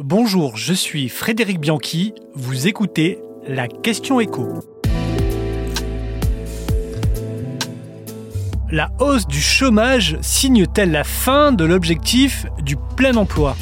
Bonjour, 0.00 0.56
je 0.56 0.74
suis 0.74 1.08
Frédéric 1.08 1.60
Bianchi, 1.60 2.14
vous 2.34 2.66
écoutez 2.66 3.20
la 3.46 3.68
question 3.68 4.18
écho. 4.18 4.58
La 8.72 8.90
hausse 8.98 9.28
du 9.28 9.40
chômage 9.40 10.18
signe-t-elle 10.20 10.90
la 10.90 11.04
fin 11.04 11.52
de 11.52 11.64
l'objectif 11.64 12.44
du 12.60 12.74
plein 12.96 13.14
emploi? 13.14 13.56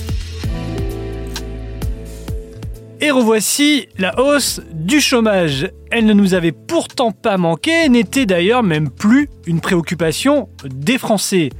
Et 3.03 3.11
revoici 3.11 3.89
la 3.99 4.19
hausse 4.19 4.63
du 4.73 5.03
chômage. 5.03 5.71
Elle 5.91 6.07
ne 6.07 6.15
nous 6.15 6.33
avait 6.33 6.53
pourtant 6.53 7.13
pas 7.13 7.37
manqué, 7.37 7.91
n'était 7.91 8.25
d'ailleurs 8.25 8.63
même 8.63 8.89
plus 8.89 9.29
une 9.47 9.61
préoccupation 9.61 10.49
des 10.65 10.97
Français. 10.97 11.51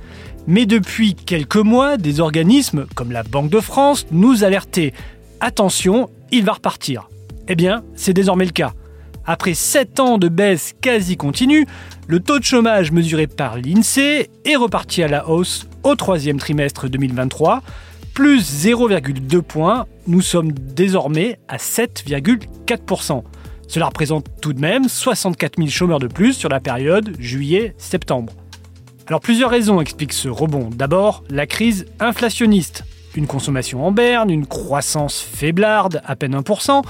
Mais 0.47 0.67
depuis 0.67 1.15
quelques 1.15 1.57
mois, 1.57 1.97
des 1.97 2.21
organismes 2.21 2.87
comme 2.95 3.13
la 3.13 3.23
Banque 3.23 3.51
de 3.51 3.61
France 3.61 4.07
nous 4.11 4.45
alertaient. 4.45 4.93
Attention, 5.41 6.11
il 6.33 6.45
va 6.45 6.53
repartir. 6.55 7.09
Eh 7.49 7.55
bien, 7.55 7.85
c'est 7.95 8.13
désormais 8.13 8.45
le 8.45 8.51
cas. 8.51 8.73
Après 9.25 9.55
7 9.55 10.01
ans 10.01 10.19
de 10.19 10.29
baisse 10.29 10.75
quasi 10.81 11.17
continue, 11.17 11.67
le 12.09 12.19
taux 12.19 12.41
de 12.41 12.45
chômage 12.45 12.91
mesuré 12.91 13.29
par 13.29 13.57
l'INSEE 13.57 14.29
est 14.45 14.57
reparti 14.57 15.03
à 15.03 15.09
la 15.09 15.29
hausse 15.29 15.69
au 15.85 15.95
troisième 15.95 16.39
trimestre 16.39 16.89
2023, 16.89 17.63
plus 18.13 18.67
0,2 18.67 19.43
points. 19.43 19.87
Nous 20.09 20.23
sommes 20.23 20.53
désormais 20.53 21.39
à 21.47 21.59
7,4%. 21.59 23.23
Cela 23.69 23.87
représente 23.87 24.27
tout 24.41 24.53
de 24.53 24.61
même 24.61 24.89
64 24.89 25.57
000 25.57 25.69
chômeurs 25.69 26.01
de 26.01 26.09
plus 26.09 26.33
sur 26.33 26.49
la 26.49 26.59
période 26.59 27.17
juillet-septembre. 27.21 28.33
Alors 29.07 29.21
plusieurs 29.21 29.51
raisons 29.51 29.81
expliquent 29.81 30.13
ce 30.13 30.29
rebond. 30.29 30.71
D'abord, 30.73 31.25
la 31.29 31.47
crise 31.47 31.87
inflationniste. 31.99 32.85
Une 33.15 33.27
consommation 33.27 33.85
en 33.85 33.93
berne, 33.93 34.31
une 34.31 34.47
croissance 34.47 35.21
faiblarde, 35.21 36.01
à 36.05 36.17
peine 36.17 36.37
1%, 36.37 36.83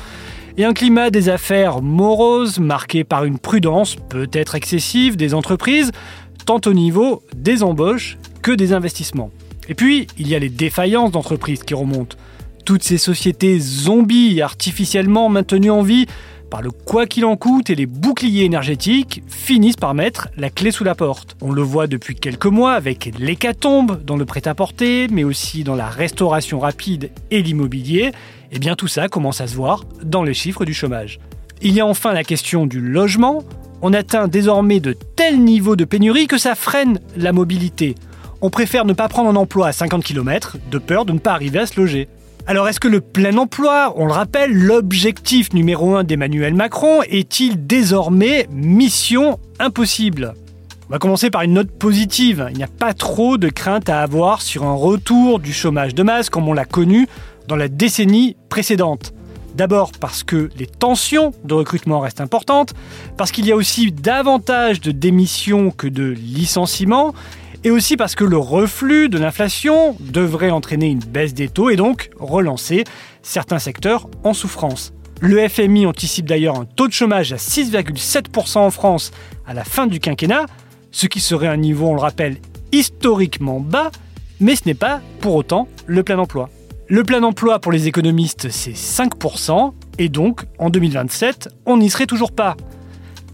et 0.59 0.65
un 0.65 0.75
climat 0.75 1.11
des 1.11 1.30
affaires 1.30 1.81
morose 1.81 2.59
marqué 2.59 3.03
par 3.03 3.25
une 3.25 3.39
prudence 3.39 3.97
peut-être 4.09 4.55
excessive 4.55 5.17
des 5.17 5.33
entreprises, 5.34 5.91
tant 6.45 6.61
au 6.67 6.75
niveau 6.75 7.22
des 7.34 7.62
embauches 7.62 8.19
que 8.42 8.53
des 8.53 8.72
investissements. 8.72 9.31
Et 9.69 9.75
puis, 9.75 10.06
il 10.19 10.28
y 10.28 10.34
a 10.34 10.39
les 10.39 10.50
défaillances 10.50 11.12
d'entreprises 11.12 11.62
qui 11.62 11.75
remontent. 11.75 12.17
Toutes 12.65 12.83
ces 12.83 12.98
sociétés 12.98 13.59
zombies 13.59 14.42
artificiellement 14.42 15.28
maintenues 15.28 15.70
en 15.70 15.83
vie 15.83 16.06
par 16.53 16.61
le 16.61 16.70
quoi 16.70 17.06
qu'il 17.06 17.25
en 17.25 17.34
coûte 17.34 17.70
et 17.70 17.75
les 17.75 17.86
boucliers 17.86 18.45
énergétiques 18.45 19.22
finissent 19.27 19.77
par 19.77 19.95
mettre 19.95 20.28
la 20.36 20.50
clé 20.50 20.70
sous 20.70 20.84
la 20.84 20.94
porte. 20.94 21.34
On 21.41 21.50
le 21.50 21.62
voit 21.62 21.86
depuis 21.86 22.14
quelques 22.14 22.44
mois 22.44 22.75
avec 22.75 23.11
l'hécatombe 23.19 24.05
dans 24.05 24.19
le 24.19 24.27
prêt-à-porter, 24.27 25.09
mais 25.11 25.25
aussi 25.25 25.64
dans 25.64 25.75
la 25.75 25.86
restauration 25.86 26.61
rapide 26.61 27.11
et 27.31 27.41
l'immobilier. 27.41 28.09
Et 28.50 28.56
eh 28.56 28.59
bien 28.59 28.75
tout 28.75 28.86
ça 28.86 29.09
commence 29.09 29.41
à 29.41 29.47
se 29.47 29.56
voir 29.56 29.84
dans 30.05 30.22
les 30.22 30.34
chiffres 30.34 30.67
du 30.67 30.75
chômage. 30.75 31.20
Il 31.62 31.72
y 31.72 31.81
a 31.81 31.86
enfin 31.86 32.12
la 32.12 32.22
question 32.22 32.66
du 32.66 32.83
logement. 32.83 33.44
On 33.81 33.94
atteint 33.94 34.28
désormais 34.28 34.78
de 34.78 34.92
tels 34.92 35.42
niveaux 35.42 35.75
de 35.75 35.87
pénurie 35.87 36.27
que 36.27 36.37
ça 36.37 36.55
freine 36.55 37.00
la 37.16 37.33
mobilité. 37.33 37.94
On 38.42 38.50
préfère 38.50 38.84
ne 38.84 38.92
pas 38.92 39.09
prendre 39.09 39.31
un 39.31 39.37
emploi 39.37 39.69
à 39.69 39.72
50 39.72 40.05
km 40.05 40.59
de 40.70 40.77
peur 40.77 41.06
de 41.06 41.12
ne 41.12 41.19
pas 41.19 41.33
arriver 41.33 41.61
à 41.61 41.66
se 41.66 41.81
loger. 41.81 42.09
Alors 42.45 42.69
est-ce 42.69 42.81
que 42.81 42.89
le 42.89 43.01
plein 43.01 43.37
emploi, 43.37 43.95
on 43.97 44.07
le 44.07 44.12
rappelle, 44.12 44.53
l'objectif 44.53 45.53
numéro 45.53 45.95
un 45.95 46.03
d'Emmanuel 46.03 46.55
Macron, 46.55 47.03
est-il 47.03 47.69
désormais 47.69 48.49
mission 48.51 49.39
impossible? 49.61 50.34
On 50.89 50.93
va 50.93 50.99
commencer 50.99 51.31
par 51.31 51.43
une 51.43 51.53
note 51.53 51.71
positive. 51.71 52.49
Il 52.51 52.57
n'y 52.57 52.65
a 52.65 52.69
pas 52.69 52.95
trop 52.95 53.39
de 53.39 53.49
crainte 53.49 53.89
à 53.89 54.01
avoir 54.01 54.43
sur 54.43 54.65
un 54.65 54.75
retour 54.75 55.39
du 55.39 55.53
chômage 55.53 55.95
de 55.95 56.03
masse 56.03 56.31
comme 56.31 56.49
on 56.49 56.53
l'a 56.53 56.65
connu 56.65 57.07
dans 57.47 57.55
la 57.55 57.69
décennie 57.69 58.37
précédente. 58.49 59.15
D'abord 59.55 59.93
parce 60.01 60.25
que 60.25 60.51
les 60.59 60.67
tensions 60.67 61.33
de 61.45 61.55
recrutement 61.55 62.01
restent 62.01 62.21
importantes, 62.21 62.75
parce 63.17 63.31
qu'il 63.31 63.47
y 63.47 63.53
a 63.53 63.56
aussi 63.56 63.93
davantage 63.93 64.81
de 64.81 64.91
démissions 64.91 65.71
que 65.71 65.87
de 65.87 66.05
licenciements, 66.05 67.15
et 67.65 67.71
aussi 67.71 67.97
parce 67.97 68.15
que 68.15 68.25
le 68.25 68.39
reflux 68.39 69.09
de 69.09 69.19
l'inflation 69.19 69.97
devrait 70.00 70.50
entraîner 70.50 70.89
une 70.89 71.00
baisse 71.00 71.34
des 71.34 71.49
taux 71.49 71.71
et 71.71 71.77
donc 71.77 72.11
relancer 72.19 72.84
certains 73.23 73.59
secteurs 73.59 74.09
en 74.25 74.34
souffrance. 74.34 74.93
Le 75.21 75.49
FMI 75.49 75.87
anticipe 75.87 76.27
d'ailleurs 76.27 76.59
un 76.59 76.65
taux 76.65 76.89
de 76.89 76.93
chômage 76.93 77.33
à 77.33 77.37
6,7% 77.37 78.59
en 78.59 78.71
France 78.71 79.12
à 79.47 79.55
la 79.55 79.62
fin 79.62 79.87
du 79.87 80.01
quinquennat, 80.01 80.47
ce 80.91 81.06
qui 81.06 81.21
serait 81.21 81.47
un 81.47 81.56
niveau, 81.56 81.87
on 81.87 81.95
le 81.95 82.01
rappelle, 82.01 82.39
historiquement 82.72 83.61
bas, 83.61 83.93
mais 84.41 84.56
ce 84.56 84.62
n'est 84.67 84.75
pas 84.75 85.01
pour 85.21 85.37
autant 85.37 85.69
le 85.87 86.03
plein 86.03 86.19
emploi. 86.19 86.51
Le 86.89 87.05
plein 87.05 87.22
emploi 87.22 87.61
pour 87.61 87.71
les 87.71 87.87
économistes, 87.87 88.51
c'est 88.51 88.72
5%, 88.72 89.72
et 89.99 90.09
donc 90.09 90.43
en 90.59 90.69
2027, 90.69 91.49
on 91.67 91.77
n'y 91.77 91.89
serait 91.89 92.06
toujours 92.06 92.33
pas. 92.33 92.56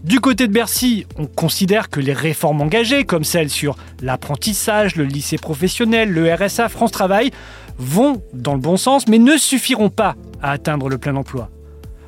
Du 0.03 0.21
côté 0.21 0.47
de 0.47 0.53
Bercy, 0.53 1.05
on 1.17 1.25
considère 1.25 1.89
que 1.89 1.99
les 1.99 2.13
réformes 2.13 2.61
engagées, 2.61 3.03
comme 3.03 3.25
celles 3.25 3.49
sur 3.49 3.75
l'apprentissage, 4.01 4.95
le 4.95 5.03
lycée 5.03 5.37
professionnel, 5.37 6.09
le 6.09 6.33
RSA, 6.33 6.69
France 6.69 6.91
Travail, 6.91 7.31
vont 7.77 8.21
dans 8.33 8.53
le 8.53 8.61
bon 8.61 8.77
sens, 8.77 9.07
mais 9.09 9.17
ne 9.17 9.35
suffiront 9.35 9.89
pas 9.89 10.15
à 10.41 10.51
atteindre 10.51 10.87
le 10.87 10.97
plein 10.97 11.17
emploi. 11.17 11.49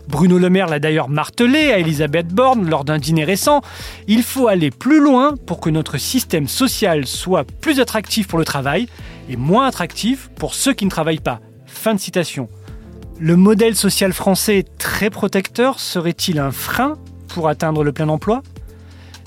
Bruno 0.07 0.37
Le 0.37 0.49
Maire 0.49 0.67
l'a 0.67 0.79
d'ailleurs 0.79 1.09
martelé 1.09 1.71
à 1.71 1.79
Elisabeth 1.79 2.27
Borne 2.27 2.69
lors 2.69 2.85
d'un 2.85 2.97
dîner 2.97 3.25
récent. 3.25 3.61
Il 4.07 4.23
faut 4.23 4.47
aller 4.47 4.71
plus 4.71 5.01
loin 5.01 5.35
pour 5.45 5.59
que 5.59 5.69
notre 5.69 5.97
système 5.97 6.47
social 6.47 7.05
soit 7.05 7.43
plus 7.43 7.79
attractif 7.81 8.27
pour 8.27 8.39
le 8.39 8.45
travail 8.45 8.87
et 9.29 9.35
moins 9.35 9.67
attractif 9.67 10.29
pour 10.37 10.53
ceux 10.53 10.73
qui 10.73 10.85
ne 10.85 10.89
travaillent 10.89 11.19
pas. 11.19 11.39
Fin 11.65 11.93
de 11.93 11.99
citation. 11.99 12.49
Le 13.19 13.35
modèle 13.35 13.75
social 13.75 14.13
français 14.13 14.65
très 14.79 15.09
protecteur 15.09 15.79
serait-il 15.79 16.39
un 16.39 16.51
frein 16.51 16.97
pour 17.33 17.47
atteindre 17.47 17.83
le 17.83 17.91
plein 17.91 18.09
emploi 18.09 18.41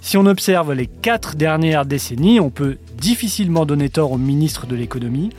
Si 0.01 0.17
on 0.17 0.27
observe 0.27 0.73
les 0.73 0.87
quatre 0.87 1.37
dernières 1.37 1.87
décennies, 1.87 2.41
on 2.41 2.51
peut 2.51 2.79
difficilement 2.99 3.67
donner 3.67 3.89
tort 3.89 4.13
au 4.13 4.19
ministre 4.19 4.67
de 4.67 4.77
l'économie. 4.77 5.31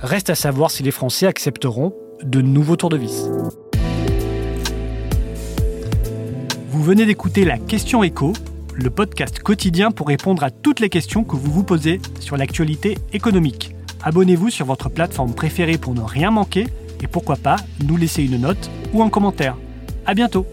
Reste 0.00 0.30
à 0.30 0.34
savoir 0.34 0.70
si 0.70 0.82
les 0.82 0.90
Français 0.90 1.26
accepteront 1.26 1.94
de 2.22 2.40
nouveaux 2.40 2.76
tours 2.76 2.90
de 2.90 2.96
vis. 2.96 3.28
Vous 6.70 6.82
venez 6.82 7.06
d'écouter 7.06 7.44
la 7.44 7.58
Question 7.58 8.02
Écho, 8.02 8.32
le 8.74 8.90
podcast 8.90 9.40
quotidien 9.40 9.90
pour 9.90 10.08
répondre 10.08 10.42
à 10.42 10.50
toutes 10.50 10.80
les 10.80 10.88
questions 10.88 11.24
que 11.24 11.36
vous 11.36 11.52
vous 11.52 11.64
posez 11.64 12.00
sur 12.20 12.36
l'actualité 12.36 12.96
économique. 13.12 13.74
Abonnez-vous 14.02 14.50
sur 14.50 14.66
votre 14.66 14.88
plateforme 14.88 15.34
préférée 15.34 15.76
pour 15.76 15.94
ne 15.94 16.00
rien 16.00 16.30
manquer 16.30 16.66
et 17.02 17.06
pourquoi 17.06 17.36
pas 17.36 17.56
nous 17.86 17.96
laisser 17.96 18.24
une 18.24 18.38
note 18.38 18.70
ou 18.92 19.02
un 19.02 19.10
commentaire. 19.10 19.56
À 20.06 20.14
bientôt 20.14 20.46